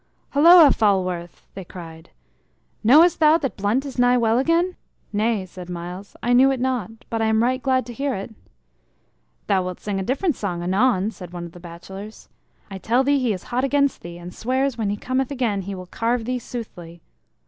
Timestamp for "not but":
6.59-7.21